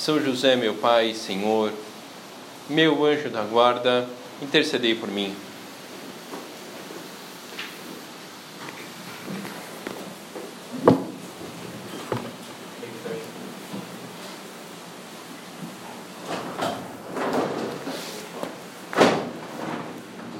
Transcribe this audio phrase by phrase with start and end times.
[0.00, 1.70] são José, meu Pai, Senhor,
[2.70, 4.08] meu anjo da guarda,
[4.40, 5.34] intercedei por mim.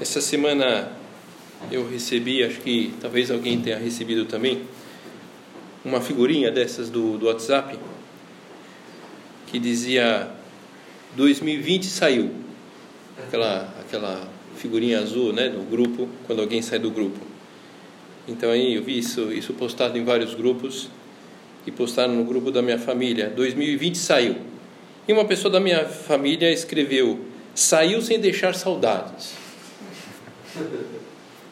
[0.00, 0.90] Essa semana
[1.70, 4.62] eu recebi, acho que talvez alguém tenha recebido também,
[5.84, 7.78] uma figurinha dessas do, do WhatsApp
[9.50, 10.30] que dizia
[11.16, 12.30] 2020 saiu.
[13.18, 17.18] Aquela, aquela figurinha azul né, do grupo, quando alguém sai do grupo.
[18.28, 20.88] Então aí eu vi isso, isso postado em vários grupos
[21.66, 23.28] e postaram no grupo da minha família.
[23.28, 24.36] 2020 saiu.
[25.06, 27.18] E uma pessoa da minha família escreveu:
[27.54, 29.32] saiu sem deixar saudades.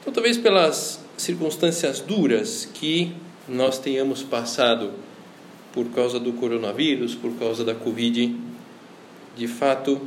[0.00, 3.12] Então, talvez pelas circunstâncias duras que
[3.48, 4.92] nós tenhamos passado
[5.78, 8.34] por causa do coronavírus, por causa da Covid.
[9.36, 10.00] De fato,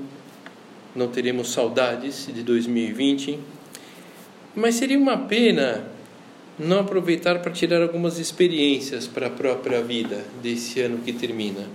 [0.93, 3.39] não teremos saudades de 2020,
[4.53, 5.87] mas seria uma pena
[6.59, 11.65] não aproveitar para tirar algumas experiências para a própria vida desse ano que termina.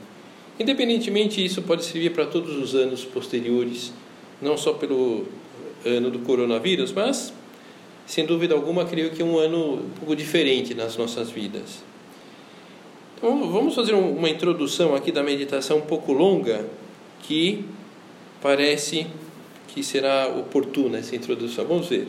[0.60, 3.94] Independentemente, isso pode servir para todos os anos posteriores,
[4.42, 5.24] não só pelo
[5.86, 7.32] ano do coronavírus, mas,
[8.06, 11.85] sem dúvida alguma, creio que é um ano um pouco diferente nas nossas vidas.
[13.16, 16.66] Então, vamos fazer uma introdução aqui da meditação um pouco longa,
[17.22, 17.64] que
[18.42, 19.06] parece
[19.68, 21.64] que será oportuna essa introdução.
[21.64, 22.08] Vamos ver.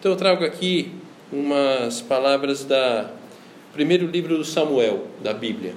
[0.00, 0.90] Então, eu trago aqui
[1.32, 3.12] umas palavras da
[3.72, 5.74] primeiro livro do Samuel, da Bíblia.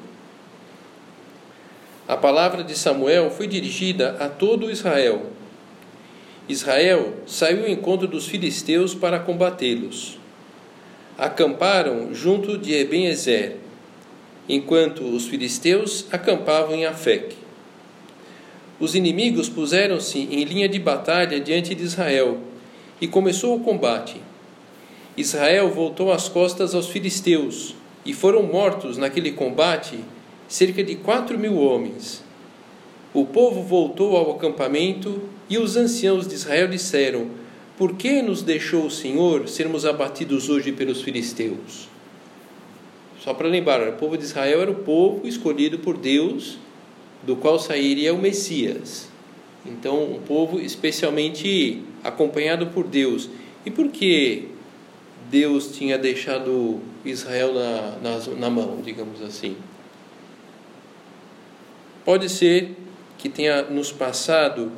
[2.07, 5.27] A palavra de Samuel foi dirigida a todo Israel.
[6.50, 10.17] Israel saiu ao encontro dos filisteus para combatê-los.
[11.19, 13.66] Acamparam junto de Eben-Ezer
[14.47, 17.35] enquanto os filisteus acampavam em Afec.
[18.80, 22.38] Os inimigos puseram-se em linha de batalha diante de Israel,
[23.02, 24.22] e começou o combate.
[25.16, 27.75] Israel voltou as costas aos filisteus,
[28.06, 30.00] e foram mortos naquele combate
[30.47, 32.24] cerca de quatro mil homens.
[33.13, 37.28] O povo voltou ao acampamento, e os anciãos de Israel disseram:
[37.78, 41.97] Por que nos deixou o Senhor sermos abatidos hoje pelos filisteus?
[43.27, 46.57] Só para lembrar, o povo de Israel era o povo escolhido por Deus,
[47.23, 49.09] do qual sairia o Messias.
[49.65, 53.29] Então, um povo especialmente acompanhado por Deus.
[53.65, 54.47] E por que
[55.29, 59.57] Deus tinha deixado Israel na, na, na mão, digamos assim?
[62.05, 62.77] Pode ser
[63.17, 64.71] que tenha nos passado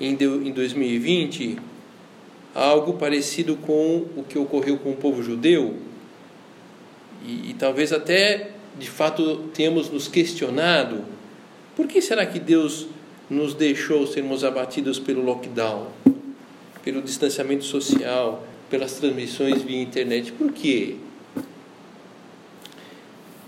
[0.00, 1.56] em 2020
[2.52, 5.85] algo parecido com o que ocorreu com o povo judeu,
[7.26, 11.04] e, e talvez até de fato tenhamos nos questionado
[11.74, 12.86] por que será que Deus
[13.28, 15.88] nos deixou sermos abatidos pelo lockdown,
[16.82, 20.32] pelo distanciamento social, pelas transmissões via internet?
[20.32, 20.96] Por quê?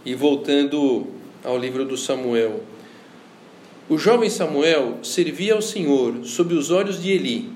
[0.04, 1.06] E voltando
[1.44, 2.62] ao livro do Samuel.
[3.88, 7.50] O jovem Samuel servia ao Senhor sob os olhos de Eli.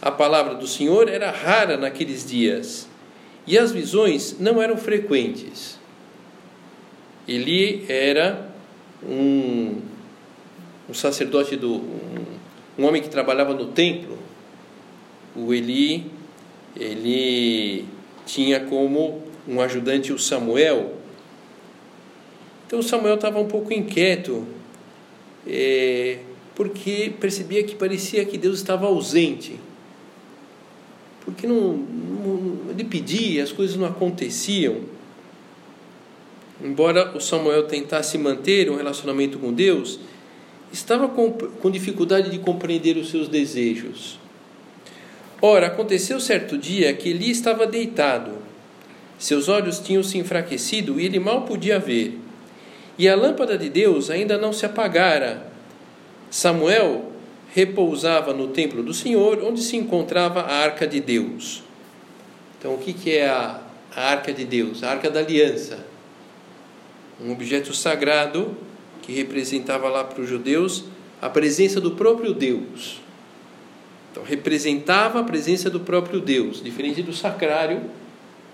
[0.00, 2.89] A palavra do Senhor era rara naqueles dias
[3.46, 5.78] e as visões não eram frequentes.
[7.26, 8.50] Ele era
[9.02, 9.80] um,
[10.88, 12.24] um sacerdote do um,
[12.78, 14.18] um homem que trabalhava no templo.
[15.34, 16.10] O Eli
[16.76, 17.84] ele
[18.26, 20.94] tinha como um ajudante o Samuel.
[22.66, 24.46] Então Samuel estava um pouco inquieto,
[25.46, 26.18] é,
[26.54, 29.58] porque percebia que parecia que Deus estava ausente
[31.30, 32.39] porque não, não,
[32.80, 34.76] ele pedia, as coisas não aconteciam.
[36.62, 40.00] Embora o Samuel tentasse manter um relacionamento com Deus,
[40.72, 44.18] estava com, com dificuldade de compreender os seus desejos.
[45.40, 48.32] Ora, aconteceu certo dia que Eli estava deitado.
[49.18, 52.18] Seus olhos tinham se enfraquecido e ele mal podia ver.
[52.98, 55.50] E a lâmpada de Deus ainda não se apagara.
[56.30, 57.10] Samuel
[57.54, 61.62] repousava no templo do Senhor, onde se encontrava a arca de Deus.
[62.60, 63.58] Então, o que é a,
[63.96, 64.84] a arca de Deus?
[64.84, 65.78] A arca da aliança.
[67.18, 68.54] Um objeto sagrado
[69.00, 70.84] que representava lá para os judeus
[71.22, 73.00] a presença do próprio Deus.
[74.12, 77.80] Então, representava a presença do próprio Deus, diferente do sacrário.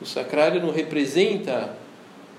[0.00, 1.76] O sacrário não representa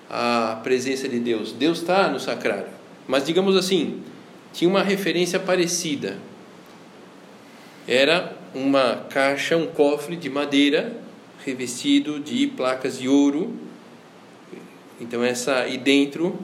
[0.10, 1.52] a presença de Deus.
[1.52, 2.70] Deus está no sacrário.
[3.06, 4.04] Mas, digamos assim,
[4.54, 6.18] tinha uma referência parecida.
[7.86, 11.07] Era uma caixa, um cofre de madeira
[11.48, 13.54] revestido de placas de ouro.
[15.00, 16.38] Então essa e dentro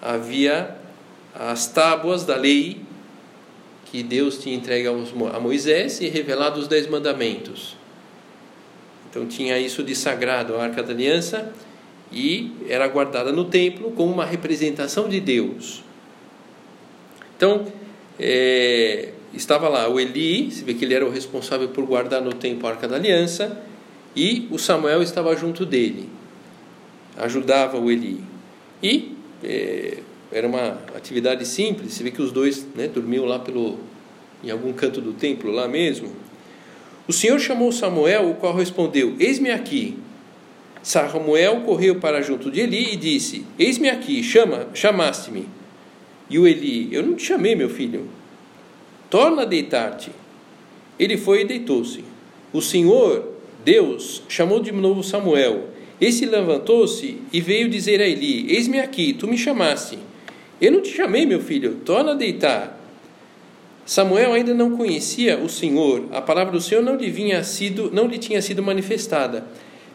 [0.00, 0.76] havia
[1.34, 2.80] as tábuas da lei
[3.86, 7.76] que Deus tinha entregue a Moisés e revelado os dez mandamentos.
[9.10, 11.52] Então tinha isso de sagrado, a Arca da Aliança,
[12.12, 15.82] e era guardada no templo como uma representação de Deus.
[17.36, 17.66] Então,
[18.16, 22.32] é, estava lá o Eli, se vê que ele era o responsável por guardar no
[22.32, 23.60] templo a Arca da Aliança,
[24.14, 26.08] e o Samuel estava junto dele,
[27.16, 28.20] ajudava o Eli.
[28.82, 29.98] E é,
[30.32, 33.78] era uma atividade simples, você vê que os dois né, dormiam lá pelo,
[34.42, 36.10] em algum canto do templo, lá mesmo.
[37.06, 39.98] O Senhor chamou Samuel, o qual respondeu: Eis-me aqui.
[40.82, 45.48] Samuel correu para junto de Eli e disse: Eis-me aqui, chama, chamaste-me.
[46.28, 48.08] E o Eli: Eu não te chamei, meu filho.
[49.10, 50.12] Torna a deitar-te.
[50.98, 52.04] Ele foi e deitou-se.
[52.52, 53.29] O Senhor,
[53.64, 55.68] Deus, chamou de novo Samuel.
[56.00, 59.98] Esse levantou-se e veio dizer a Eli: Eis-me aqui, tu me chamaste.
[60.60, 62.78] Eu não te chamei, meu filho, torna a deitar.
[63.84, 68.06] Samuel ainda não conhecia o Senhor, a palavra do Senhor não lhe, vinha sido, não
[68.06, 69.44] lhe tinha sido manifestada.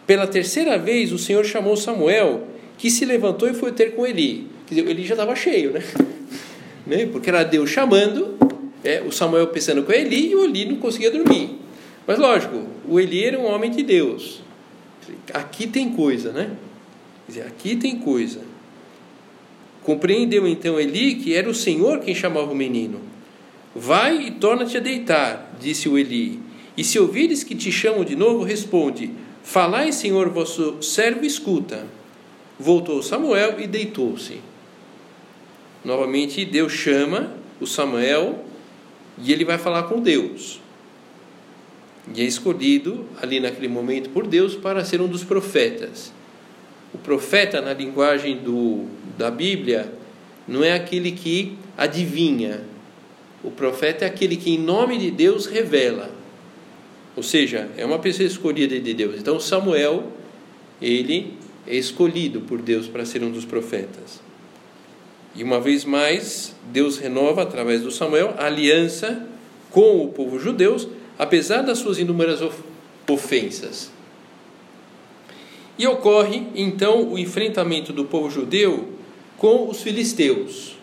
[0.06, 2.45] Pela terceira vez, o Senhor chamou Samuel,
[2.77, 4.47] que se levantou e foi ter com Eli.
[4.67, 5.83] Quer dizer, Eli já estava cheio, né?
[6.85, 7.06] né?
[7.06, 8.38] Porque era Deus chamando,
[8.83, 11.64] é, o Samuel pensando com Eli e o Eli não conseguia dormir.
[12.07, 14.42] Mas lógico, o Eli era um homem de Deus.
[15.34, 16.52] Aqui tem coisa, né?
[17.25, 18.42] Quer dizer, aqui tem coisa.
[19.84, 23.02] Compreendeu então Eli que era o Senhor quem chamava o menino.
[23.75, 26.40] Vai e torna-te a deitar, disse o Eli.
[26.78, 29.12] E se ouvires que te chamam de novo, responde:
[29.44, 31.86] Falai, Senhor, vosso servo escuta.
[32.60, 34.40] Voltou Samuel e deitou-se.
[35.84, 38.46] Novamente Deus chama o Samuel
[39.22, 40.60] e ele vai falar com Deus.
[42.13, 46.12] E é escolhido ali naquele momento por Deus para ser um dos profetas.
[46.94, 48.86] O profeta, na linguagem do,
[49.18, 49.92] da Bíblia,
[50.48, 52.62] não é aquele que adivinha.
[53.44, 56.12] O profeta é aquele que, em nome de Deus, revela.
[57.16, 59.16] Ou seja, é uma pessoa escolhida de Deus.
[59.19, 60.12] Então, Samuel,
[60.81, 61.34] ele
[61.66, 64.22] é escolhido por Deus para ser um dos profetas.
[65.36, 69.28] E uma vez mais, Deus renova, através do Samuel, a aliança
[69.69, 70.78] com o povo judeu,
[71.17, 72.39] apesar das suas inúmeras
[73.09, 73.91] ofensas.
[75.77, 78.94] E ocorre então o enfrentamento do povo judeu
[79.38, 80.77] com os filisteus,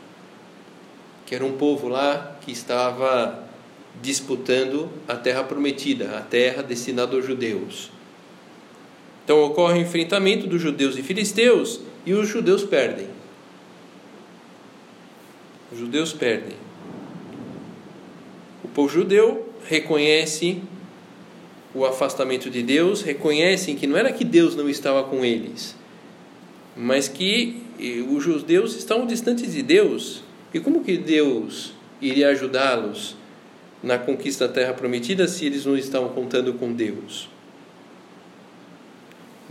[1.24, 3.48] que era um povo lá que estava
[4.00, 7.90] disputando a terra prometida, a terra destinada aos judeus.
[9.24, 13.06] Então ocorre o enfrentamento dos judeus e filisteus e os judeus perdem.
[15.72, 16.56] Os judeus perdem.
[18.62, 20.60] O povo judeu reconhece
[21.74, 25.76] o afastamento de Deus, reconhecem que não era que Deus não estava com eles,
[26.76, 27.62] mas que
[28.08, 30.22] os judeus estavam distantes de Deus.
[30.52, 33.16] E como que Deus iria ajudá-los
[33.82, 37.28] na conquista da terra prometida se eles não estavam contando com Deus?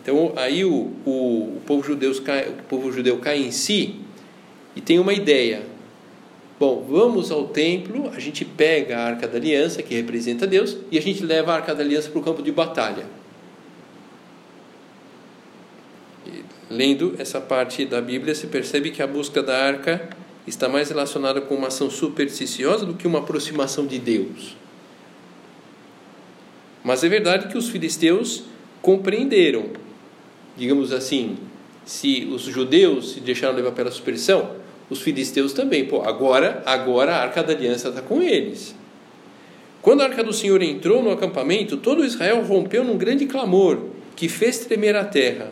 [0.02, 1.84] Então aí o, o, o povo,
[2.24, 3.96] cai, o povo judeu cai em si
[4.76, 5.64] e tem uma ideia.
[6.62, 10.98] Bom, vamos ao templo, a gente pega a arca da aliança, que representa Deus, e
[11.00, 13.08] a gente leva a arca da aliança para o campo de batalha.
[16.28, 20.08] E, lendo essa parte da Bíblia, se percebe que a busca da arca
[20.46, 24.56] está mais relacionada com uma ação supersticiosa do que uma aproximação de Deus.
[26.84, 28.44] Mas é verdade que os filisteus
[28.84, 29.66] compreenderam,
[30.56, 31.40] digamos assim,
[31.84, 34.61] se os judeus se deixaram levar pela superstição,
[34.92, 35.86] os filisteus também.
[35.86, 38.76] Pô, agora, agora a arca da aliança está com eles.
[39.82, 43.80] Quando a arca do Senhor entrou no acampamento, todo Israel rompeu num grande clamor
[44.16, 45.52] que fez tremer a terra.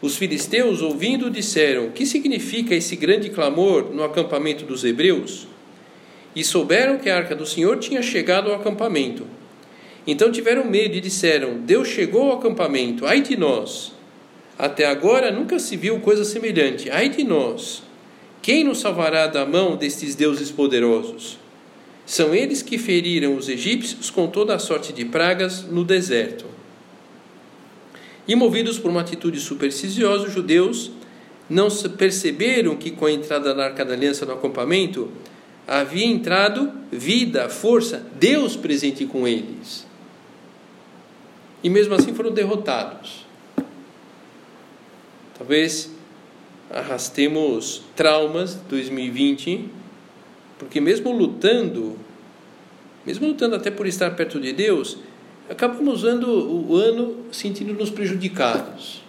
[0.00, 5.48] Os filisteus, ouvindo, disseram: Que significa esse grande clamor no acampamento dos hebreus?
[6.34, 9.26] E souberam que a arca do Senhor tinha chegado ao acampamento.
[10.06, 13.92] Então tiveram medo e disseram: Deus chegou ao acampamento, ai de nós!
[14.56, 17.82] Até agora nunca se viu coisa semelhante, ai de nós!
[18.42, 21.38] Quem nos salvará da mão destes deuses poderosos?
[22.04, 26.44] São eles que feriram os egípcios com toda a sorte de pragas no deserto.
[28.26, 30.90] E movidos por uma atitude supersticiosa, os judeus
[31.48, 35.08] não perceberam que com a entrada da Arca da Aliança no acampamento
[35.66, 39.86] havia entrado vida, força, Deus presente com eles.
[41.62, 43.24] E mesmo assim foram derrotados.
[45.38, 45.91] Talvez
[46.72, 49.68] arrastemos traumas 2020,
[50.58, 51.98] porque mesmo lutando,
[53.04, 54.98] mesmo lutando até por estar perto de Deus,
[55.50, 59.02] acabamos usando o ano sentindo-nos prejudicados.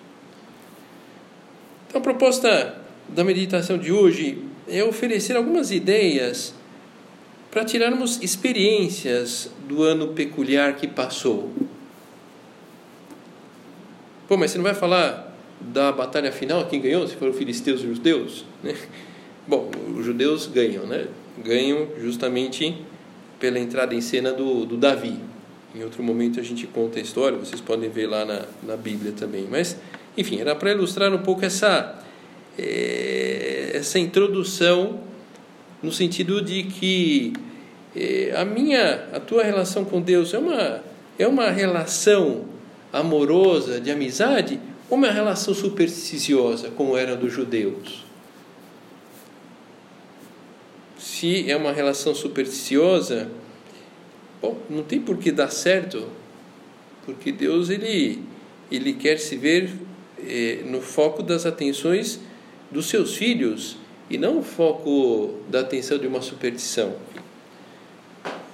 [1.87, 6.53] Então a proposta da meditação de hoje é oferecer algumas ideias
[7.51, 11.51] para tirarmos experiências do ano peculiar que passou.
[14.27, 15.22] Pô, mas você não vai falar
[15.71, 18.45] da batalha final, quem ganhou, se foram filisteus e judeus?
[18.63, 18.75] Né?
[19.47, 21.07] Bom, os judeus ganham, né?
[21.43, 22.77] Ganham justamente
[23.39, 25.19] pela entrada em cena do, do Davi.
[25.75, 29.11] Em outro momento a gente conta a história, vocês podem ver lá na, na Bíblia
[29.11, 29.47] também.
[29.49, 29.77] Mas,
[30.17, 31.99] enfim, era para ilustrar um pouco essa,
[32.57, 35.01] é, essa introdução
[35.81, 37.33] no sentido de que
[37.95, 40.79] é, a minha, a tua relação com Deus é uma,
[41.19, 42.45] é uma relação
[42.93, 48.03] amorosa, de amizade, uma relação supersticiosa, como era dos judeus?
[50.97, 53.29] Se é uma relação supersticiosa,
[54.41, 56.07] bom, não tem por que dar certo,
[57.05, 58.23] porque Deus ele,
[58.71, 59.71] ele quer se ver
[60.19, 62.19] eh, no foco das atenções
[62.71, 63.77] dos seus filhos
[64.09, 66.95] e não o foco da atenção de uma superstição.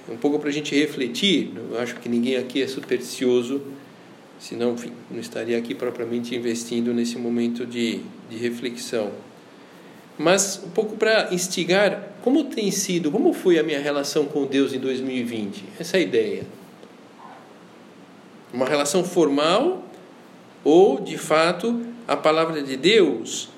[0.08, 3.62] Um pouco para a gente refletir, eu acho que ninguém aqui é supersticioso
[4.40, 9.12] senão enfim, não estaria aqui propriamente investindo nesse momento de, de reflexão.
[10.18, 14.72] Mas um pouco para instigar, como tem sido, como foi a minha relação com Deus
[14.72, 15.64] em 2020?
[15.78, 16.42] Essa é a ideia.
[18.52, 19.84] Uma relação formal
[20.64, 23.48] ou, de fato, a palavra de Deus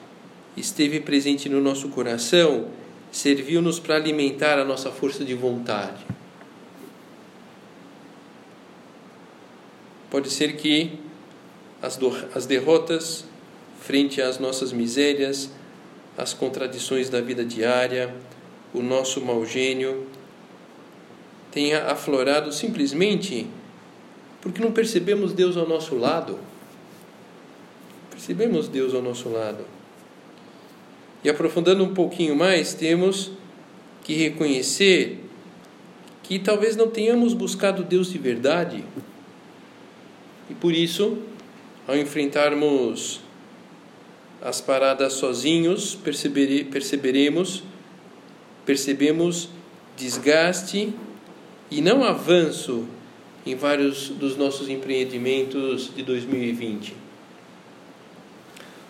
[0.56, 2.66] esteve presente no nosso coração,
[3.10, 6.04] serviu-nos para alimentar a nossa força de vontade.
[10.12, 10.98] Pode ser que
[11.80, 11.98] as,
[12.34, 13.24] as derrotas
[13.80, 15.50] frente às nossas misérias,
[16.18, 18.14] as contradições da vida diária,
[18.74, 20.06] o nosso mau gênio,
[21.50, 23.46] tenha aflorado simplesmente
[24.42, 26.38] porque não percebemos Deus ao nosso lado.
[28.10, 29.64] Percebemos Deus ao nosso lado.
[31.24, 33.30] E aprofundando um pouquinho mais, temos
[34.04, 35.24] que reconhecer
[36.22, 38.84] que talvez não tenhamos buscado Deus de verdade
[40.52, 41.16] e por isso,
[41.88, 43.20] ao enfrentarmos
[44.42, 47.62] as paradas sozinhos, perceberemos,
[48.66, 49.48] percebemos
[49.96, 50.92] desgaste
[51.70, 52.86] e não avanço
[53.46, 56.94] em vários dos nossos empreendimentos de 2020.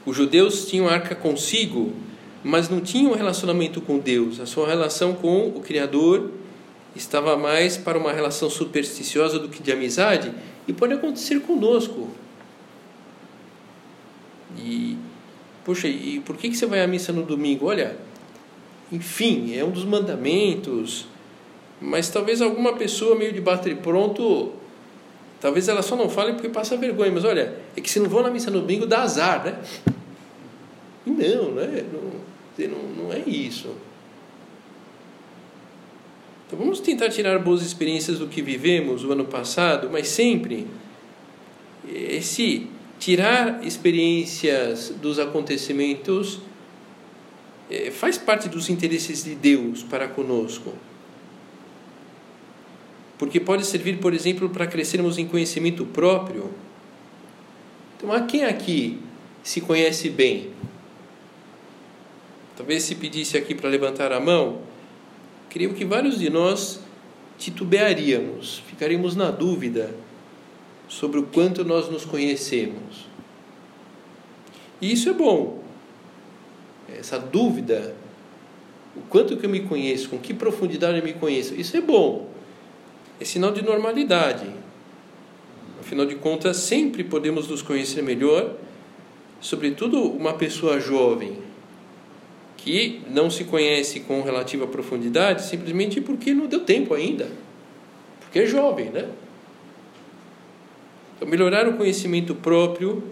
[0.04, 1.92] Os judeus tinham a arca consigo,
[2.42, 4.40] mas não tinham um relacionamento com Deus.
[4.40, 6.28] A sua relação com o Criador
[6.97, 10.33] estava mais para uma relação supersticiosa do que de amizade,
[10.66, 12.09] e pode acontecer conosco.
[14.57, 14.97] E,
[15.64, 17.66] poxa, e por que, que você vai à missa no domingo?
[17.66, 17.97] Olha,
[18.90, 21.07] enfim, é um dos mandamentos,
[21.81, 24.52] mas talvez alguma pessoa meio de bater pronto,
[25.40, 28.23] talvez ela só não fale porque passa vergonha, mas olha, é que se não vou
[28.23, 29.59] na missa no domingo dá azar, né?
[31.07, 31.85] E não, né?
[32.59, 33.71] não, não é isso.
[36.52, 40.66] Então vamos tentar tirar boas experiências do que vivemos o ano passado, mas sempre
[41.90, 42.66] esse
[42.99, 46.40] tirar experiências dos acontecimentos
[47.71, 50.75] é, faz parte dos interesses de Deus para conosco.
[53.16, 56.50] Porque pode servir, por exemplo, para crescermos em conhecimento próprio.
[57.97, 58.99] Então, a quem aqui
[59.42, 60.50] se conhece bem?
[62.59, 64.71] Talvez se pedisse aqui para levantar a mão,
[65.52, 66.80] creio que vários de nós
[67.37, 69.94] titubearíamos, ficaríamos na dúvida
[70.88, 73.06] sobre o quanto nós nos conhecemos.
[74.80, 75.62] E isso é bom.
[76.88, 77.94] Essa dúvida,
[78.97, 82.30] o quanto que eu me conheço, com que profundidade eu me conheço, isso é bom.
[83.21, 84.47] É sinal de normalidade.
[85.80, 88.56] Afinal de contas, sempre podemos nos conhecer melhor,
[89.38, 91.51] sobretudo uma pessoa jovem
[92.62, 97.28] que não se conhece com relativa profundidade simplesmente porque não deu tempo ainda,
[98.21, 99.09] porque é jovem, né?
[101.16, 103.02] Então, melhorar o conhecimento próprio,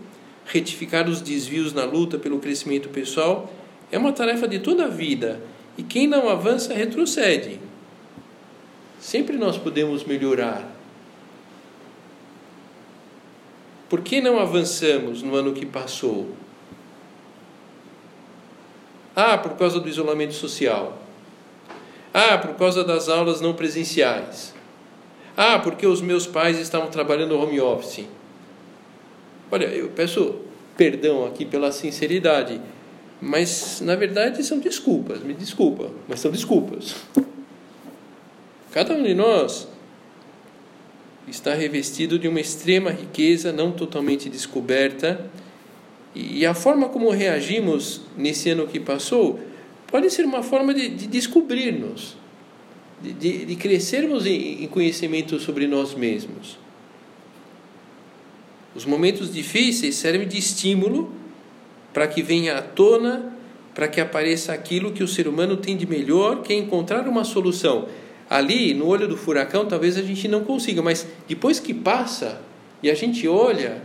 [0.47, 3.53] retificar os desvios na luta pelo crescimento pessoal
[3.91, 5.41] é uma tarefa de toda a vida
[5.77, 7.59] e quem não avança retrocede.
[9.01, 10.77] Sempre nós podemos melhorar.
[13.89, 16.29] Por que não avançamos no ano que passou?
[19.23, 20.99] Ah, por causa do isolamento social.
[22.13, 24.55] Ah, por causa das aulas não presenciais.
[25.37, 28.07] Ah, porque os meus pais estavam trabalhando home office.
[29.51, 30.37] Olha, eu peço
[30.75, 32.63] perdão aqui pela sinceridade,
[33.21, 36.97] mas na verdade são desculpas, me desculpa, mas são desculpas.
[38.73, 39.69] Cada um de nós
[41.29, 45.31] está revestido de uma extrema riqueza não totalmente descoberta,
[46.15, 49.39] e a forma como reagimos nesse ano que passou
[49.87, 52.17] pode ser uma forma de, de descobrir-nos,
[53.01, 56.59] de, de, de, crescermos em, em conhecimento sobre nós mesmos.
[58.75, 61.13] Os momentos difíceis servem de estímulo
[61.93, 63.33] para que venha à tona,
[63.75, 67.25] para que apareça aquilo que o ser humano tem de melhor, que é encontrar uma
[67.25, 67.89] solução
[68.31, 72.41] ali no olho do furacão talvez a gente não consiga, mas depois que passa
[72.81, 73.83] e a gente olha,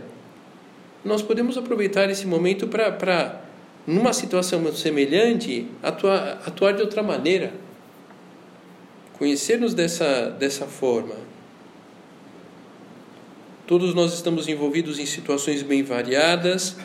[1.06, 3.40] nós podemos aproveitar esse momento para,
[3.86, 7.54] numa situação semelhante, atuar, atuar de outra maneira.
[9.12, 11.14] Conhecer-nos dessa, dessa forma.
[13.66, 16.76] Todos nós estamos envolvidos em situações bem variadas,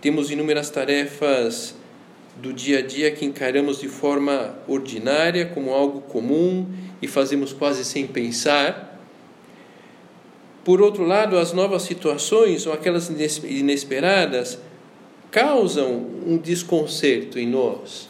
[0.00, 1.74] temos inúmeras tarefas
[2.36, 6.66] do dia a dia que encaramos de forma ordinária, como algo comum
[7.02, 8.89] e fazemos quase sem pensar.
[10.64, 13.08] Por outro lado, as novas situações ou aquelas
[13.44, 14.58] inesperadas
[15.30, 18.08] causam um desconcerto em nós.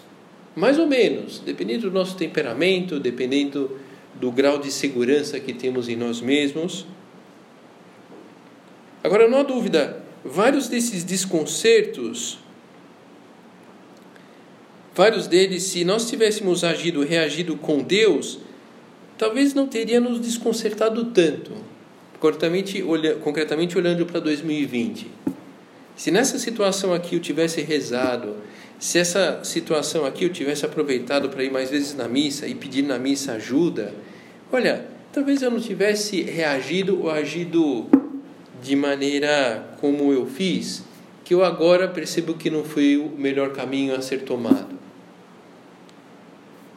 [0.56, 3.78] Mais ou menos, dependendo do nosso temperamento, dependendo
[4.14, 6.86] do grau de segurança que temos em nós mesmos.
[9.02, 12.38] Agora, não há dúvida, vários desses desconcertos
[14.94, 18.38] Vários deles, se nós tivéssemos agido, reagido com Deus,
[19.16, 21.52] talvez não teria nos desconcertado tanto.
[22.20, 25.10] Concretamente, olha, concretamente olhando para 2020.
[25.96, 28.36] Se nessa situação aqui eu tivesse rezado,
[28.78, 32.82] se essa situação aqui eu tivesse aproveitado para ir mais vezes na missa e pedir
[32.82, 33.94] na missa ajuda,
[34.52, 37.86] olha, talvez eu não tivesse reagido ou agido
[38.62, 40.84] de maneira como eu fiz,
[41.24, 44.78] que eu agora percebo que não foi o melhor caminho a ser tomado.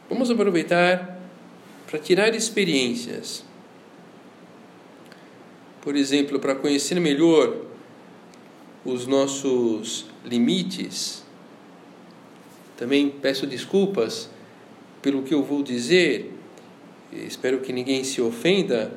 [0.08, 1.18] Vamos aproveitar
[1.86, 3.44] para tirar experiências.
[5.84, 7.54] Por exemplo, para conhecer melhor
[8.86, 11.22] os nossos limites.
[12.74, 14.30] Também peço desculpas
[15.02, 16.32] pelo que eu vou dizer,
[17.12, 18.96] espero que ninguém se ofenda,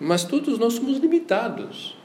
[0.00, 1.98] mas todos nós somos limitados.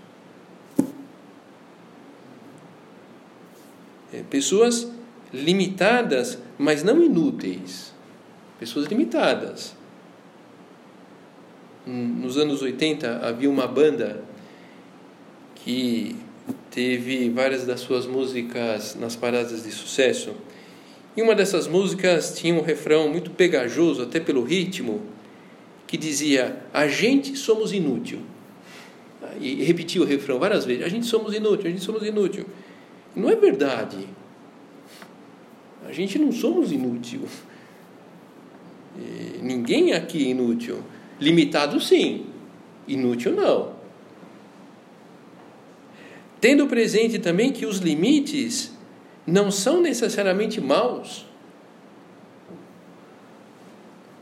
[4.11, 4.91] É, pessoas
[5.33, 7.93] limitadas, mas não inúteis
[8.59, 9.76] pessoas limitadas.
[11.87, 14.21] Nos anos 80 havia uma banda
[15.55, 16.15] que
[16.69, 20.33] teve várias das suas músicas nas paradas de sucesso.
[21.15, 25.01] E uma dessas músicas tinha um refrão muito pegajoso, até pelo ritmo,
[25.87, 28.19] que dizia: A gente somos inútil.
[29.39, 32.45] E repetia o refrão várias vezes: A gente somos inútil, a gente somos inútil.
[33.15, 34.07] Não é verdade.
[35.87, 37.21] A gente não somos inútil
[39.41, 40.79] ninguém aqui é inútil.
[41.19, 42.25] Limitado, sim.
[42.87, 43.75] Inútil, não.
[46.39, 48.71] Tendo presente também que os limites
[49.25, 51.25] não são necessariamente maus.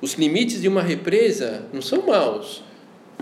[0.01, 2.63] Os limites de uma represa não são maus.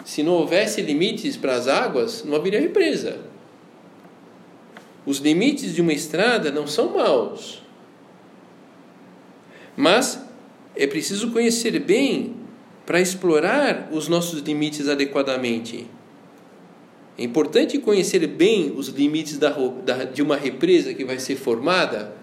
[0.05, 3.19] Se não houvesse limites para as águas, não haveria represa.
[5.05, 7.61] Os limites de uma estrada não são maus.
[9.75, 10.23] Mas
[10.75, 12.42] é preciso conhecer bem
[12.85, 15.87] para explorar os nossos limites adequadamente.
[17.17, 22.13] É importante conhecer bem os limites da, da, de uma represa que vai ser formada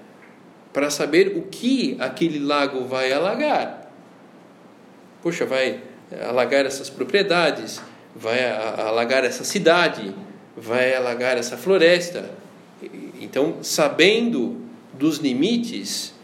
[0.73, 3.91] para saber o que aquele lago vai alagar.
[5.23, 5.81] Poxa, vai
[6.29, 7.81] alagar essas propriedades,
[8.15, 10.15] vai alagar essa cidade,
[10.57, 12.31] vai alagar essa floresta.
[13.21, 14.57] Então, sabendo
[14.93, 16.15] dos limites,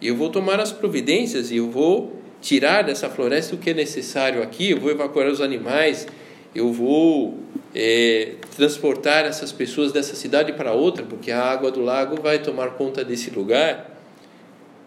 [0.00, 2.15] eu vou tomar as providências e eu vou
[2.46, 6.06] tirar dessa floresta o que é necessário aqui, eu vou evacuar os animais,
[6.54, 7.40] eu vou
[7.74, 12.68] é, transportar essas pessoas dessa cidade para outra, porque a água do lago vai tomar
[12.74, 13.98] conta desse lugar.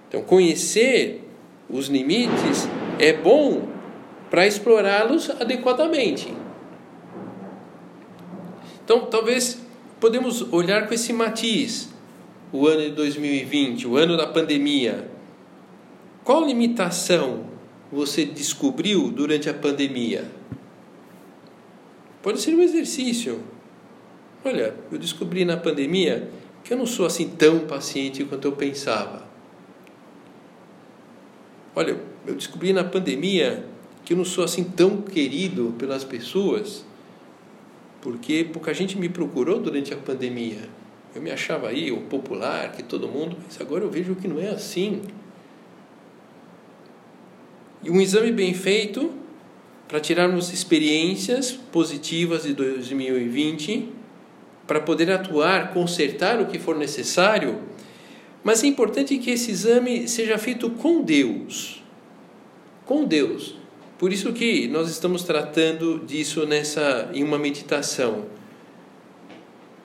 [0.08, 1.22] Então, conhecer
[1.69, 2.65] os limites
[2.98, 3.67] é bom
[4.30, 6.34] para explorá-los adequadamente.
[8.86, 9.62] Então, talvez
[10.00, 11.89] podemos olhar com esse matiz
[12.54, 15.10] o ano de 2020, o ano da pandemia,
[16.24, 17.49] qual limitação
[17.91, 20.30] você descobriu durante a pandemia?
[22.21, 23.41] Pode ser um exercício.
[24.43, 26.30] Olha, eu descobri na pandemia
[26.63, 29.28] que eu não sou assim tão paciente quanto eu pensava.
[31.75, 33.65] Olha, eu descobri na pandemia
[34.04, 36.86] que eu não sou assim tão querido pelas pessoas,
[38.02, 40.69] porque pouca gente me procurou durante a pandemia.
[41.15, 44.39] Eu me achava aí o popular, que todo mundo, mas agora eu vejo que não
[44.39, 45.02] é assim.
[47.84, 49.12] E um exame bem feito
[49.88, 53.89] para tirarmos experiências positivas de 2020,
[54.68, 57.60] para poder atuar, consertar o que for necessário.
[58.44, 61.84] Mas é importante que esse exame seja feito com Deus.
[62.86, 63.56] Com Deus.
[63.98, 68.26] Por isso que nós estamos tratando disso nessa em uma meditação.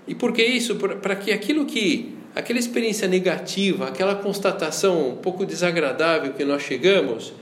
[0.07, 0.77] E por que isso?
[0.77, 7.33] Para que aquilo que aquela experiência negativa, aquela constatação um pouco desagradável que nós chegamos,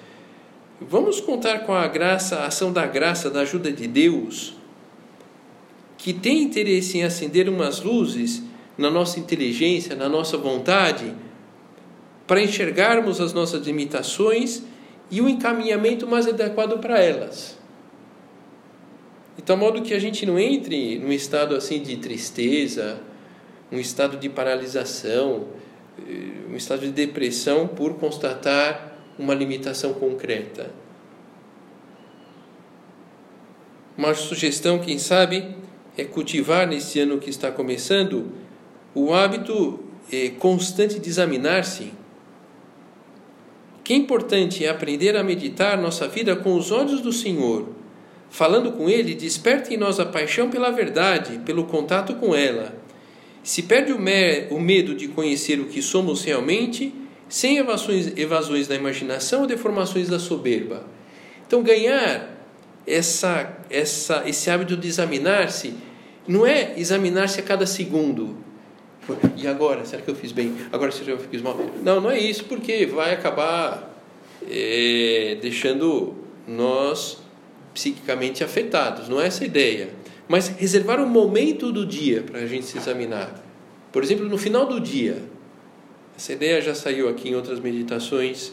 [0.88, 4.54] Vamos contar com a graça, a ação da graça, da ajuda de Deus,
[5.96, 8.42] que tem interesse em acender umas luzes
[8.76, 11.14] na nossa inteligência, na nossa vontade,
[12.26, 14.62] para enxergarmos as nossas limitações
[15.10, 17.58] e o encaminhamento mais adequado para elas.
[19.36, 23.00] De tal modo que a gente não entre num estado assim de tristeza,
[23.70, 25.48] um estado de paralisação,
[25.98, 30.70] eh, um estado de depressão por constatar uma limitação concreta.
[33.96, 35.54] Uma sugestão, quem sabe,
[35.96, 38.32] é cultivar nesse ano que está começando
[38.94, 41.92] o hábito é, constante de examinar-se.
[43.84, 47.68] Que importante é aprender a meditar nossa vida com os olhos do Senhor.
[48.30, 52.74] Falando com Ele, desperta em nós a paixão pela verdade, pelo contato com ela.
[53.42, 56.94] Se perde o medo de conhecer o que somos realmente,
[57.32, 60.84] sem evasões, evasões da imaginação ou deformações da soberba.
[61.46, 62.28] Então, ganhar
[62.86, 65.72] essa, essa, esse hábito de examinar-se
[66.28, 68.36] não é examinar-se a cada segundo.
[69.34, 69.82] E agora?
[69.86, 70.54] Será que eu fiz bem?
[70.70, 71.58] Agora, será que eu fiz mal?
[71.82, 73.98] Não, não é isso, porque vai acabar
[74.46, 76.14] é, deixando
[76.46, 77.16] nós
[77.72, 79.08] psiquicamente afetados.
[79.08, 79.88] Não é essa a ideia.
[80.28, 83.42] Mas reservar um momento do dia para a gente se examinar.
[83.90, 85.16] Por exemplo, no final do dia,
[86.16, 88.52] essa ideia já saiu aqui em outras meditações.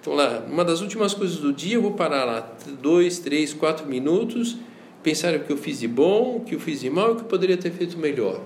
[0.00, 3.86] Então, lá, uma das últimas coisas do dia, eu vou parar lá dois, três, quatro
[3.86, 4.56] minutos,
[5.02, 7.22] pensar o que eu fiz de bom, o que eu fiz de mal, o que
[7.22, 8.40] eu poderia ter feito melhor.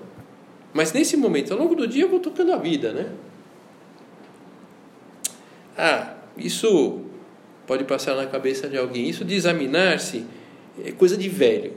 [0.72, 3.12] Mas nesse momento, ao longo do dia, eu vou tocando a vida, né?
[5.76, 7.00] Ah, isso
[7.66, 9.08] pode passar na cabeça de alguém.
[9.08, 10.24] Isso de examinar-se
[10.84, 11.72] é coisa de velho.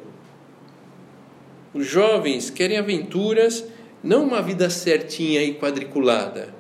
[1.73, 3.65] Os jovens querem aventuras
[4.03, 6.53] não uma vida certinha e quadriculada.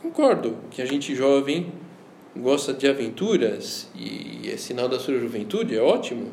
[0.00, 1.72] Concordo que a gente jovem
[2.36, 6.30] gosta de aventuras e é sinal da sua juventude, é ótimo.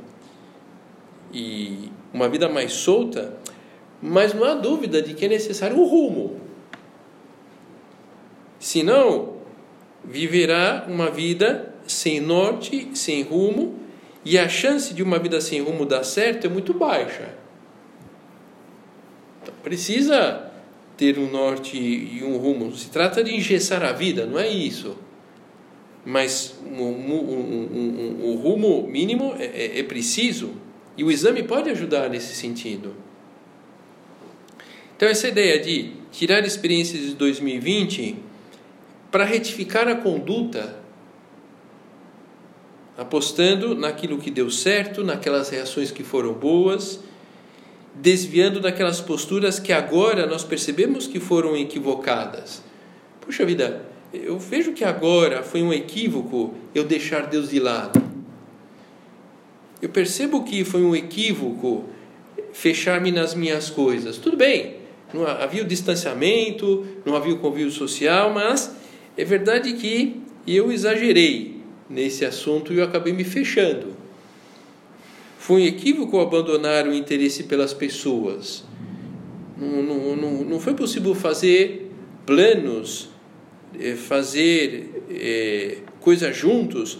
[1.34, 3.36] E uma vida mais solta,
[4.02, 6.40] mas não há dúvida de que é necessário um rumo.
[8.60, 9.38] Senão,
[10.04, 13.76] viverá uma vida sem norte, sem rumo,
[14.24, 17.34] e a chance de uma vida sem rumo dar certo é muito baixa.
[19.64, 20.52] Precisa
[20.98, 22.76] ter um norte e um rumo.
[22.76, 24.98] Se trata de engessar a vida, não é isso.
[26.04, 30.54] Mas o um, um, um, rumo mínimo é, é, é preciso
[30.98, 32.96] e o exame pode ajudar nesse sentido.
[34.96, 38.16] Então, essa ideia de tirar experiências de 2020
[39.12, 40.80] para retificar a conduta,
[42.98, 47.00] apostando naquilo que deu certo, naquelas reações que foram boas
[48.02, 52.64] desviando daquelas posturas que agora nós percebemos que foram equivocadas.
[53.20, 58.02] Puxa vida, eu vejo que agora foi um equívoco eu deixar Deus de lado.
[59.82, 61.86] Eu percebo que foi um equívoco
[62.54, 64.18] fechar-me nas minhas coisas.
[64.18, 64.78] Tudo bem,
[65.14, 68.76] não havia o distanciamento, não havia o convívio social, mas
[69.18, 73.97] é verdade que eu exagerei nesse assunto e eu acabei me fechando.
[75.48, 78.66] Foi um equívoco abandonar o interesse pelas pessoas.
[79.58, 81.90] Não, não, não, não foi possível fazer
[82.26, 83.08] planos,
[83.80, 87.00] eh, fazer é, coisas juntos,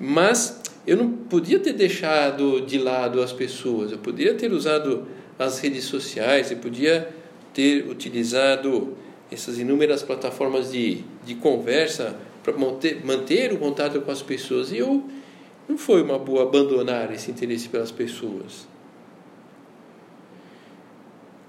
[0.00, 3.92] mas eu não podia ter deixado de lado as pessoas.
[3.92, 5.06] Eu poderia ter usado
[5.38, 7.10] as redes sociais, eu podia
[7.52, 8.96] ter utilizado
[9.30, 14.72] essas inúmeras plataformas de, de conversa para manter, manter o contato com as pessoas.
[14.72, 15.04] E eu
[15.72, 18.68] não foi uma boa abandonar esse interesse pelas pessoas.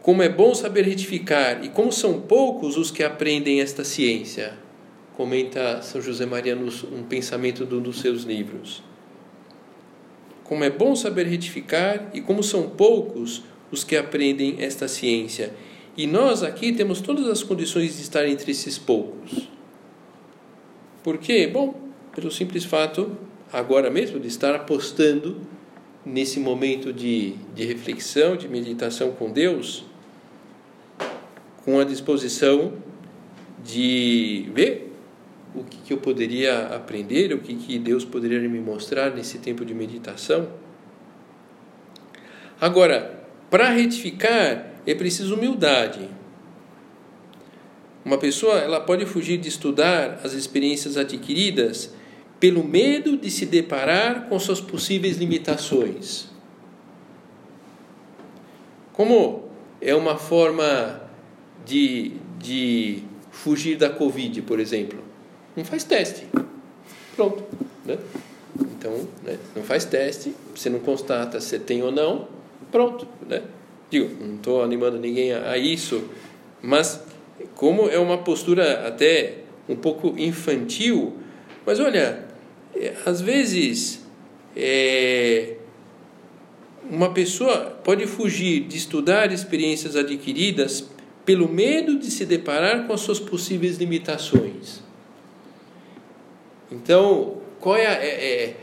[0.01, 4.57] Como é bom saber retificar e como são poucos os que aprendem esta ciência,
[5.17, 8.81] comenta São José Maria um pensamento de um dos seus livros.
[10.45, 15.53] Como é bom saber retificar e como são poucos os que aprendem esta ciência.
[15.97, 19.49] E nós aqui temos todas as condições de estar entre esses poucos.
[21.03, 21.45] Por quê?
[21.45, 21.75] Bom,
[22.15, 23.17] pelo simples fato,
[23.53, 25.37] agora mesmo, de estar apostando
[26.03, 29.85] nesse momento de, de reflexão, de meditação com Deus,
[31.63, 32.73] com a disposição
[33.63, 34.91] de ver
[35.55, 39.63] o que, que eu poderia aprender, o que, que Deus poderia me mostrar nesse tempo
[39.63, 40.49] de meditação.
[42.59, 46.09] Agora, para retificar é preciso humildade.
[48.03, 51.93] Uma pessoa ela pode fugir de estudar as experiências adquiridas
[52.43, 56.27] pelo medo de se deparar com suas possíveis limitações.
[58.91, 59.45] Como
[59.79, 61.03] é uma forma
[61.65, 63.01] de, de
[63.31, 64.99] fugir da Covid, por exemplo?
[65.55, 66.27] Não faz teste.
[67.15, 67.45] Pronto.
[67.85, 67.97] Né?
[68.59, 69.39] Então, né?
[69.55, 72.27] não faz teste, você não constata se tem ou não,
[72.69, 73.07] pronto.
[73.25, 73.41] Né?
[73.89, 76.09] Digo, não estou animando ninguém a, a isso,
[76.61, 77.01] mas
[77.55, 81.13] como é uma postura até um pouco infantil,
[81.65, 82.22] mas olha,
[83.05, 84.05] às vezes,
[84.55, 85.55] é,
[86.89, 90.89] uma pessoa pode fugir de estudar experiências adquiridas
[91.25, 94.81] pelo medo de se deparar com as suas possíveis limitações.
[96.71, 98.55] Então, qual é, é, é,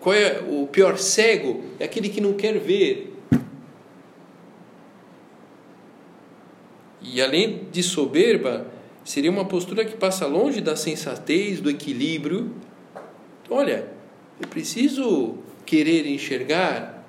[0.00, 1.62] qual é o pior cego?
[1.78, 3.12] É aquele que não quer ver.
[7.02, 8.66] E além de soberba,
[9.04, 12.54] seria uma postura que passa longe da sensatez, do equilíbrio
[13.50, 13.86] Olha,
[14.40, 17.04] eu preciso querer enxergar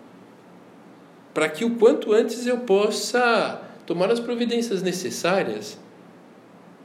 [1.33, 5.77] para que o quanto antes eu possa tomar as providências necessárias.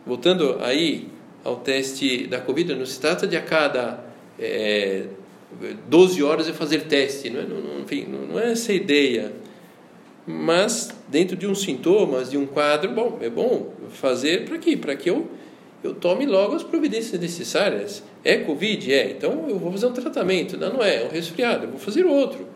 [0.07, 1.09] Voltando aí
[1.43, 4.05] ao teste da Covid, não se trata de a cada
[4.39, 5.07] é,
[5.89, 9.33] 12 horas eu fazer teste, não é, não, enfim, não é essa a ideia.
[10.27, 14.77] Mas dentro de uns sintomas, de um quadro, bom, é bom fazer para quê?
[14.77, 15.29] Para que eu
[15.85, 18.03] eu tome logo as providências necessárias.
[18.25, 18.93] É Covid?
[18.93, 19.11] É.
[19.11, 20.57] Então eu vou fazer um tratamento.
[20.57, 21.03] Não, não é.
[21.03, 21.65] É um resfriado.
[21.65, 22.47] Eu vou fazer outro.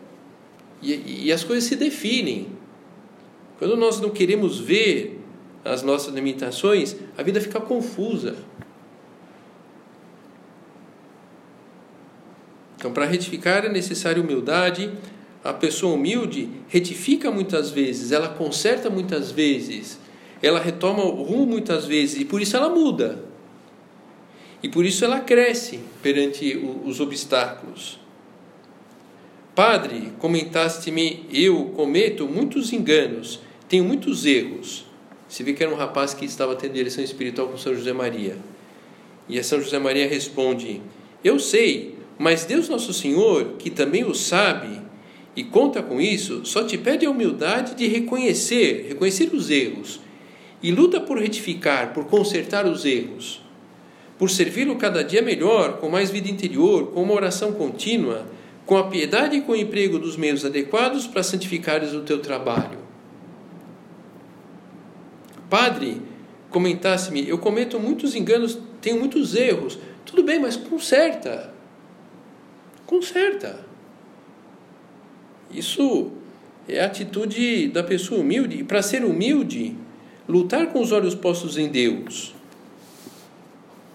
[0.81, 2.47] E, e as coisas se definem.
[3.59, 5.19] Quando nós não queremos ver
[5.63, 8.35] as nossas limitações, a vida fica confusa.
[12.77, 14.89] Então, para retificar é necessária humildade.
[15.43, 19.97] A pessoa humilde retifica muitas vezes, ela conserta muitas vezes,
[20.41, 23.23] ela retoma o rumo muitas vezes e por isso ela muda.
[24.61, 27.99] E por isso ela cresce perante os obstáculos.
[29.55, 34.85] Padre, comentaste-me, eu cometo muitos enganos, tenho muitos erros.
[35.27, 38.37] Se vê que era um rapaz que estava tendo direção espiritual com São José Maria.
[39.27, 40.81] E a São José Maria responde:
[41.23, 44.81] Eu sei, mas Deus Nosso Senhor, que também o sabe
[45.35, 49.99] e conta com isso, só te pede a humildade de reconhecer, reconhecer os erros
[50.61, 53.41] e luta por retificar, por consertar os erros,
[54.19, 58.27] por servi-lo cada dia melhor, com mais vida interior, com uma oração contínua,
[58.65, 62.77] com a piedade e com o emprego dos meios adequados para santificares o teu trabalho.
[65.49, 66.01] Padre,
[66.49, 69.79] comentasse-me, eu cometo muitos enganos, tenho muitos erros.
[70.05, 71.53] Tudo bem, mas conserta.
[72.85, 73.65] Conserta.
[75.49, 76.11] Isso
[76.67, 78.57] é a atitude da pessoa humilde.
[78.57, 79.75] E para ser humilde,
[80.27, 82.35] lutar com os olhos postos em Deus.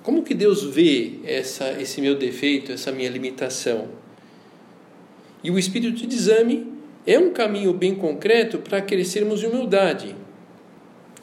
[0.05, 3.89] Como que Deus vê essa, esse meu defeito, essa minha limitação?
[5.43, 6.67] E o espírito de exame
[7.07, 10.15] é um caminho bem concreto para crescermos em humildade.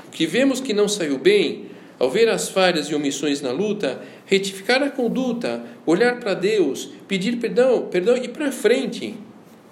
[0.07, 1.67] O que vemos que não saiu bem,
[1.99, 7.37] ao ver as falhas e omissões na luta, retificar a conduta, olhar para Deus, pedir
[7.37, 9.15] perdão, perdão e para frente.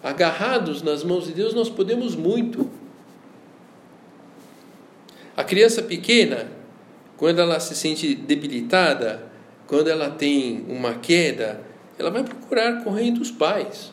[0.04, 2.70] Agarrados nas mãos de Deus, nós podemos muito.
[5.36, 6.59] A criança pequena,
[7.20, 9.30] quando ela se sente debilitada,
[9.68, 11.62] quando ela tem uma queda,
[11.98, 13.92] ela vai procurar correndo os pais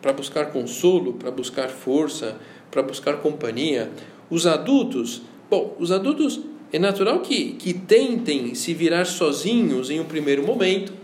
[0.00, 3.92] para buscar consolo, para buscar força, para buscar companhia.
[4.30, 6.40] Os adultos, bom, os adultos
[6.72, 10.94] é natural que, que tentem se virar sozinhos em um primeiro momento.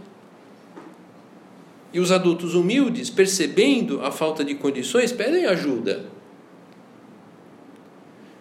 [1.92, 6.06] E os adultos humildes, percebendo a falta de condições, pedem ajuda.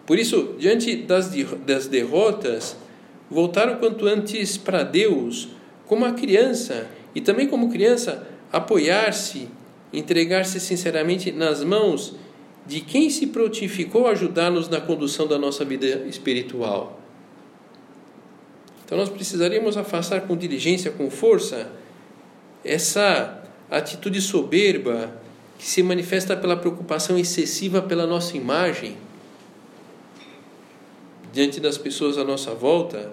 [0.06, 1.30] Por isso, diante das,
[1.64, 2.76] das derrotas,
[3.30, 5.48] voltar o quanto antes para Deus,
[5.86, 9.48] como a criança, e também como criança, apoiar-se,
[9.92, 12.14] entregar-se sinceramente nas mãos
[12.66, 17.00] de quem se prontificou a ajudar-nos na condução da nossa vida espiritual.
[18.84, 21.70] Então nós precisaríamos afastar com diligência, com força,
[22.64, 25.12] essa atitude soberba
[25.58, 28.96] que se manifesta pela preocupação excessiva pela nossa imagem
[31.32, 33.10] diante das pessoas à nossa volta,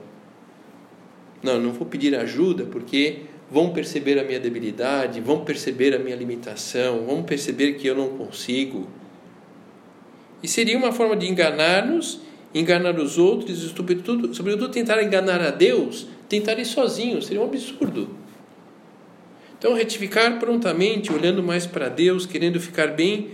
[1.42, 6.16] Não, não vou pedir ajuda porque vão perceber a minha debilidade, vão perceber a minha
[6.16, 8.88] limitação, vão perceber que eu não consigo.
[10.44, 12.20] E seria uma forma de enganar-nos,
[12.54, 17.46] enganar os outros, e sobretudo, sobretudo tentar enganar a Deus, tentar ir sozinho, seria um
[17.46, 18.10] absurdo.
[19.58, 23.32] Então, retificar prontamente, olhando mais para Deus, querendo ficar bem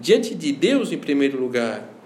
[0.00, 1.97] diante de Deus em primeiro lugar.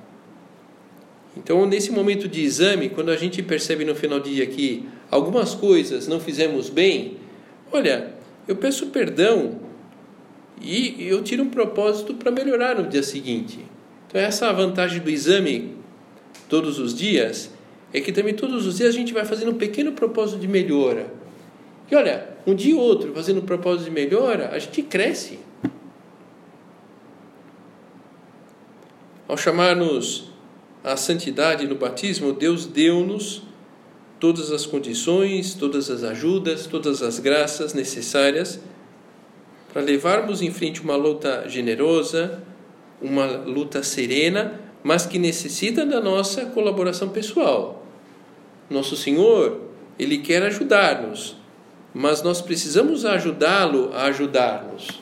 [1.37, 5.55] Então, nesse momento de exame, quando a gente percebe no final do dia que algumas
[5.55, 7.17] coisas não fizemos bem,
[7.73, 8.13] olha,
[8.47, 9.59] eu peço perdão
[10.61, 13.61] e eu tiro um propósito para melhorar no dia seguinte.
[14.07, 15.75] Então, essa é a vantagem do exame
[16.49, 17.51] todos os dias,
[17.95, 21.13] é que também todos os dias a gente vai fazendo um pequeno propósito de melhora.
[21.91, 25.39] E olha, um dia ou outro, fazendo um propósito de melhora, a gente cresce.
[29.27, 30.32] Ao chamar-nos
[30.83, 33.43] à santidade no batismo, Deus deu-nos
[34.19, 38.61] todas as condições, todas as ajudas, todas as graças necessárias
[39.73, 42.43] para levarmos em frente uma luta generosa,
[43.01, 47.85] uma luta serena, mas que necessita da nossa colaboração pessoal.
[48.69, 49.61] Nosso Senhor,
[49.99, 51.37] Ele quer ajudar-nos,
[51.95, 55.02] mas nós precisamos ajudá-lo a ajudar-nos.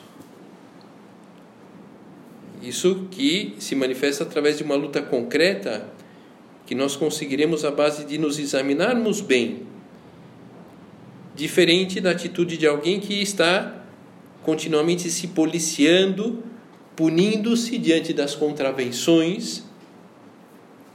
[2.61, 5.87] Isso que se manifesta através de uma luta concreta
[6.65, 9.63] que nós conseguiremos à base de nos examinarmos bem,
[11.35, 13.83] diferente da atitude de alguém que está
[14.43, 16.43] continuamente se policiando,
[16.95, 19.63] punindo-se diante das contravenções.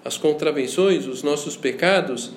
[0.05, 2.33] As contravenções, os nossos pecados,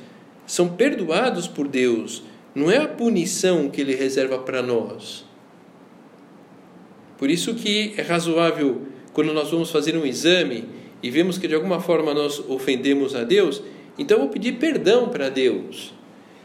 [0.47, 2.23] são perdoados por Deus,
[2.55, 5.23] não é a punição que Ele reserva para nós.
[7.17, 10.65] Por isso que é razoável quando nós vamos fazer um exame
[11.01, 13.61] e vemos que de alguma forma nós ofendemos a Deus,
[13.97, 15.93] então eu vou pedir perdão para Deus.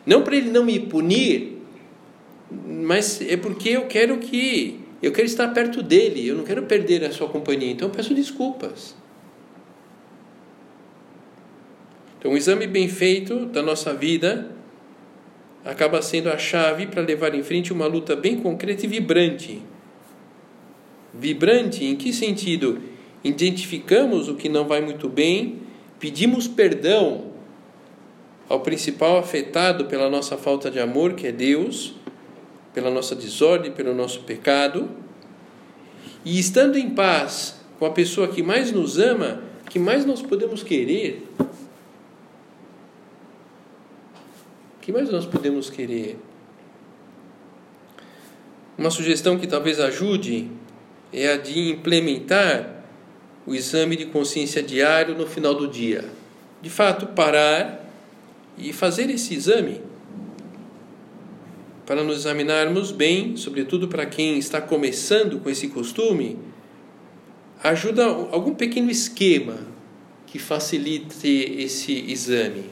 [0.06, 1.58] Não para Ele não me punir,
[2.50, 7.04] mas é porque eu quero que eu quero estar perto dele, eu não quero perder
[7.04, 8.96] a sua companhia, então eu peço desculpas.
[12.18, 14.50] Então, um exame bem feito da nossa vida
[15.62, 19.62] acaba sendo a chave para levar em frente uma luta bem concreta e vibrante
[21.18, 22.80] Vibrante em que sentido?
[23.22, 25.60] Identificamos o que não vai muito bem,
[25.98, 27.32] pedimos perdão
[28.48, 31.94] ao principal afetado pela nossa falta de amor, que é Deus,
[32.74, 34.90] pela nossa desordem, pelo nosso pecado,
[36.24, 40.62] e estando em paz com a pessoa que mais nos ama, que mais nós podemos
[40.62, 41.26] querer?
[41.38, 41.46] O
[44.80, 46.18] que mais nós podemos querer?
[48.76, 50.50] Uma sugestão que talvez ajude
[51.14, 52.82] é a de implementar
[53.46, 56.04] o exame de consciência diário no final do dia.
[56.60, 57.88] De fato, parar
[58.58, 59.80] e fazer esse exame
[61.86, 66.38] para nos examinarmos bem, sobretudo para quem está começando com esse costume,
[67.62, 69.58] ajuda algum pequeno esquema
[70.26, 72.70] que facilite esse exame,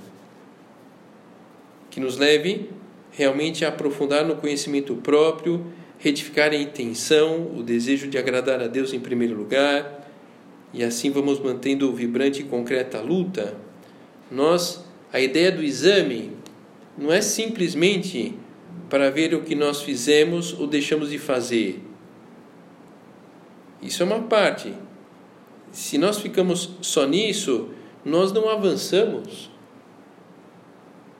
[1.90, 2.70] que nos leve
[3.10, 5.64] realmente a aprofundar no conhecimento próprio
[6.02, 10.04] retificar a intenção, o desejo de agradar a Deus em primeiro lugar,
[10.74, 13.56] e assim vamos mantendo vibrante e concreta a luta,
[14.28, 16.32] nós, a ideia do exame
[16.98, 18.34] não é simplesmente
[18.90, 21.80] para ver o que nós fizemos ou deixamos de fazer.
[23.80, 24.74] Isso é uma parte.
[25.70, 27.68] Se nós ficamos só nisso,
[28.04, 29.50] nós não avançamos.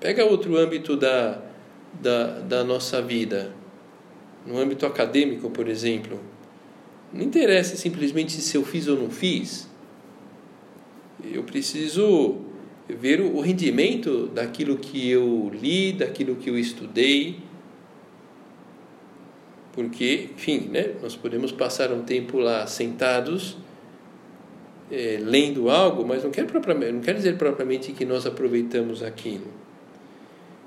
[0.00, 1.40] Pega outro âmbito da,
[2.00, 3.61] da, da nossa vida
[4.46, 6.18] no âmbito acadêmico, por exemplo,
[7.12, 9.68] não interessa simplesmente se eu fiz ou não fiz.
[11.22, 12.36] Eu preciso
[12.88, 17.36] ver o rendimento daquilo que eu li, daquilo que eu estudei.
[19.72, 23.56] Porque, enfim, né, nós podemos passar um tempo lá sentados
[24.90, 26.46] é, lendo algo, mas não quer,
[26.92, 29.46] não quer dizer propriamente que nós aproveitamos aquilo.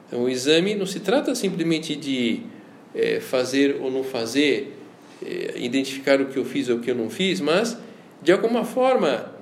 [0.07, 2.41] Então, o exame não se trata simplesmente de
[2.95, 4.77] é, fazer ou não fazer,
[5.23, 7.77] é, identificar o que eu fiz ou o que eu não fiz, mas
[8.21, 9.33] de alguma forma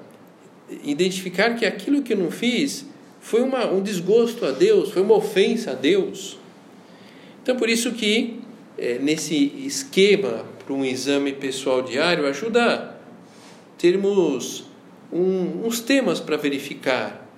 [0.83, 2.85] identificar que aquilo que eu não fiz
[3.19, 6.37] foi uma, um desgosto a Deus, foi uma ofensa a Deus.
[7.41, 8.39] Então, por isso que
[8.77, 12.97] é, nesse esquema para um exame pessoal diário ajuda
[13.77, 14.65] termos
[15.11, 17.29] um, uns temas para verificar.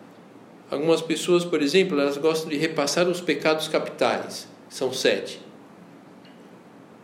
[0.69, 5.44] Algumas pessoas, por exemplo, elas gostam de repassar os pecados capitais, são sete.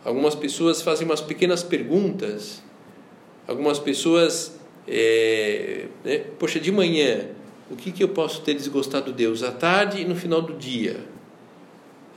[0.03, 2.61] Algumas pessoas fazem umas pequenas perguntas.
[3.47, 7.27] Algumas pessoas, é, né, poxa, de manhã,
[7.69, 9.43] o que, que eu posso ter desgostado de Deus?
[9.43, 11.05] À tarde e no final do dia.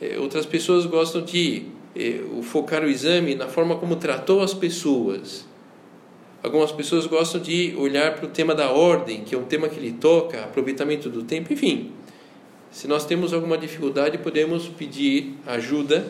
[0.00, 5.46] É, outras pessoas gostam de é, focar o exame na forma como tratou as pessoas.
[6.42, 9.80] Algumas pessoas gostam de olhar para o tema da ordem, que é um tema que
[9.80, 11.92] lhe toca, aproveitamento do tempo, enfim.
[12.70, 16.04] Se nós temos alguma dificuldade, podemos pedir ajuda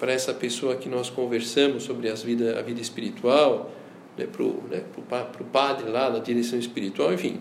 [0.00, 3.70] para essa pessoa que nós conversamos sobre as vida, a vida espiritual,
[4.16, 7.38] né, para o né, pro, padre lá da direção espiritual, enfim.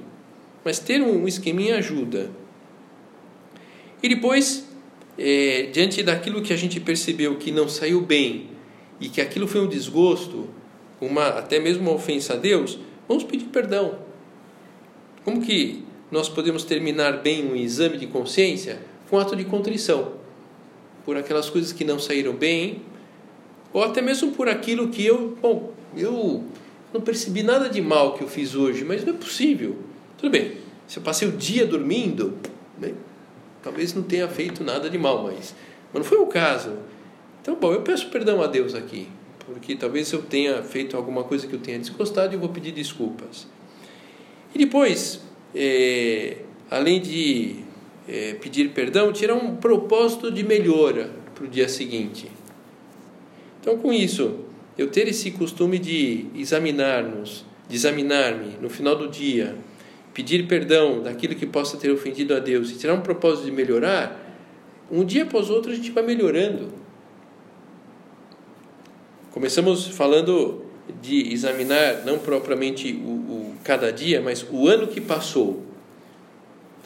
[0.63, 2.29] Mas ter um esqueminha ajuda.
[4.03, 4.69] E depois,
[5.17, 8.49] é, diante daquilo que a gente percebeu que não saiu bem
[8.99, 10.49] e que aquilo foi um desgosto,
[10.99, 13.99] uma até mesmo uma ofensa a Deus, vamos pedir perdão.
[15.23, 20.19] Como que nós podemos terminar bem um exame de consciência com ato de contrição
[21.09, 22.83] por aquelas coisas que não saíram bem,
[23.73, 26.43] ou até mesmo por aquilo que eu, bom, eu
[26.93, 29.75] não percebi nada de mal que eu fiz hoje, mas não é possível.
[30.19, 32.37] Tudo bem, se eu passei o dia dormindo,
[32.77, 32.93] bem,
[33.63, 35.55] talvez não tenha feito nada de mal, mas,
[35.91, 36.77] mas não foi o caso.
[37.41, 39.07] Então, bom, eu peço perdão a Deus aqui,
[39.47, 42.71] porque talvez eu tenha feito alguma coisa que eu tenha desgostado e eu vou pedir
[42.71, 43.47] desculpas.
[44.53, 45.21] E depois,
[45.55, 46.37] é,
[46.69, 47.67] além de
[48.09, 52.29] é, pedir perdão, tirar um propósito de melhora para o dia seguinte.
[53.61, 54.39] Então, com isso,
[54.77, 59.55] eu ter esse costume de examinar-nos, de examinar-me no final do dia,
[60.13, 64.25] pedir perdão daquilo que possa ter ofendido a Deus e tirar um propósito de melhorar,
[64.91, 66.69] um dia após outro a gente vai melhorando.
[69.31, 70.65] Começamos falando
[70.99, 75.68] de examinar não propriamente o, o, cada dia, mas o ano que passou.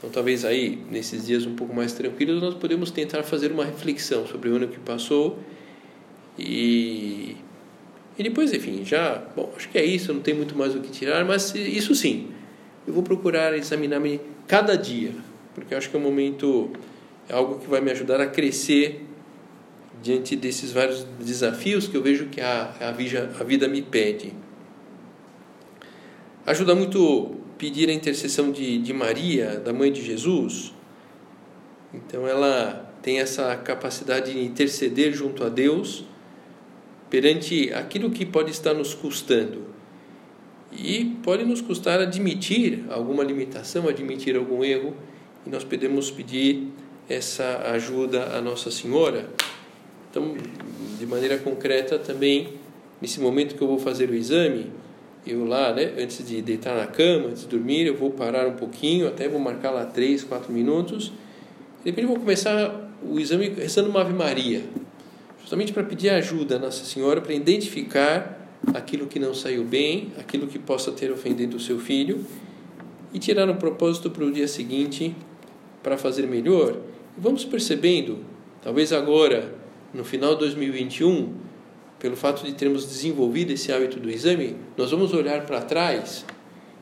[0.03, 4.27] Então, talvez aí, nesses dias um pouco mais tranquilos, nós podemos tentar fazer uma reflexão
[4.27, 5.39] sobre o ano que passou
[6.37, 7.37] e,
[8.17, 10.91] e depois, enfim, já, bom, acho que é isso, não tem muito mais o que
[10.91, 12.27] tirar, mas isso sim,
[12.85, 15.11] eu vou procurar examinar-me cada dia,
[15.55, 16.71] porque acho que é um momento,
[17.29, 19.05] é algo que vai me ajudar a crescer
[20.01, 24.33] diante desses vários desafios que eu vejo que a, a, vida, a vida me pede.
[26.45, 30.73] Ajuda muito pedir a intercessão de, de Maria, da mãe de Jesus.
[31.93, 36.05] Então ela tem essa capacidade de interceder junto a Deus
[37.09, 39.67] perante aquilo que pode estar nos custando.
[40.71, 44.95] E pode nos custar admitir alguma limitação, admitir algum erro,
[45.45, 46.69] e nós podemos pedir
[47.07, 49.29] essa ajuda à Nossa Senhora.
[50.09, 50.35] Então,
[50.97, 52.53] de maneira concreta também,
[52.99, 54.71] nesse momento que eu vou fazer o exame,
[55.25, 58.55] eu lá, né, antes de deitar na cama, antes de dormir, eu vou parar um
[58.55, 61.11] pouquinho, até vou marcar lá 3, 4 minutos.
[61.83, 64.61] Depois eu vou começar o exame rezando uma Ave Maria,
[65.41, 68.39] justamente para pedir ajuda à Nossa Senhora para identificar
[68.73, 72.25] aquilo que não saiu bem, aquilo que possa ter ofendido o seu filho
[73.13, 75.15] e tirar um propósito para o dia seguinte
[75.81, 76.77] para fazer melhor.
[77.17, 78.19] E vamos percebendo,
[78.61, 79.53] talvez agora
[79.93, 81.33] no final de 2021,
[82.03, 86.25] pelo fato de termos desenvolvido esse hábito do exame, nós vamos olhar para trás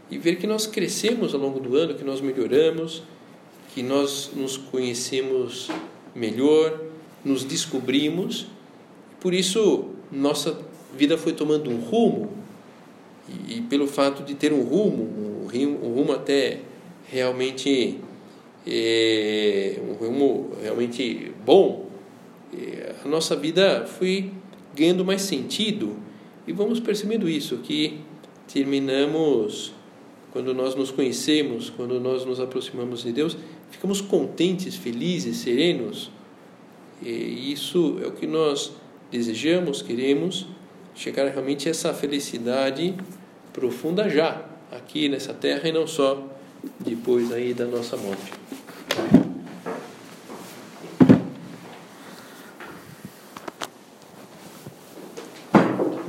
[0.09, 3.03] e ver que nós crescemos ao longo do ano, que nós melhoramos,
[3.72, 5.69] que nós nos conhecemos
[6.15, 6.82] melhor,
[7.24, 8.47] nos descobrimos.
[9.19, 10.57] Por isso, nossa
[10.97, 12.32] vida foi tomando um rumo,
[13.30, 15.03] e, e pelo fato de ter um rumo,
[15.43, 16.61] um rumo, um rumo até
[17.05, 17.99] realmente
[18.65, 21.91] é, um rumo realmente bom,
[23.05, 24.32] a nossa vida foi
[24.76, 25.97] ganhando mais sentido
[26.47, 27.99] e vamos percebendo isso que
[28.51, 29.74] terminamos
[30.32, 33.38] quando nós nos conhecemos, quando nós nos aproximamos de Deus,
[33.69, 36.09] ficamos contentes, felizes, serenos.
[37.01, 38.72] E isso é o que nós
[39.11, 40.47] desejamos, queremos
[40.95, 42.93] chegar realmente a essa felicidade
[43.51, 46.28] profunda já aqui nessa terra e não só
[46.80, 49.20] depois aí da nossa morte.